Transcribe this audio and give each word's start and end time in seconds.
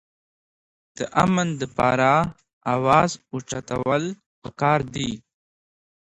د 0.97 0.99
امن 1.23 1.47
دپاره 1.61 2.11
اواز 2.73 3.11
اوچتول 3.33 4.03
پکار 4.43 4.79
دي 4.93 5.11